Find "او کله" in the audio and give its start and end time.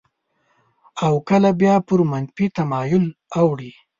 1.05-1.49